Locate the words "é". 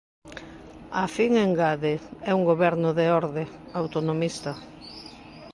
2.29-2.31